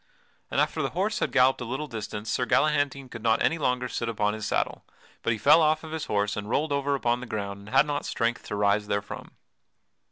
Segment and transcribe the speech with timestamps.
[0.49, 3.87] And after the horse had galloped a little distance Sir Galahantine could not any longer
[3.87, 4.83] sit upon his saddle,
[5.21, 7.85] but he fell off of his horse and rolled over upon the ground and had
[7.85, 9.29] not strength to rise therefrom.